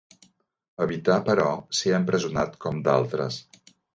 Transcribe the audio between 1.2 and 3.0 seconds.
però, ser empresonat, com